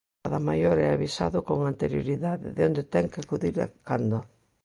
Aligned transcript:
Cada 0.23 0.39
maior 0.49 0.77
é 0.87 0.89
avisado 0.91 1.39
con 1.47 1.57
anterioridade 1.61 2.47
de 2.55 2.61
onde 2.69 2.83
ten 2.93 3.05
que 3.11 3.19
acudir 3.21 3.55
e 3.65 3.65
cando. 3.87 4.17